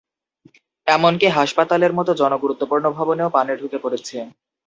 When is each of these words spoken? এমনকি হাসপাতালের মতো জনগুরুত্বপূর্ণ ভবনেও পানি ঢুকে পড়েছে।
এমনকি 0.87 1.27
হাসপাতালের 1.37 1.91
মতো 1.95 2.11
জনগুরুত্বপূর্ণ 2.21 2.85
ভবনেও 2.97 3.33
পানি 3.35 3.51
ঢুকে 3.61 3.77
পড়েছে। 3.83 4.17